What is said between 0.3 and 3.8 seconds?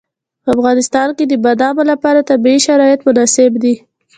په افغانستان کې د بادامو لپاره طبیعي شرایط مناسب دي.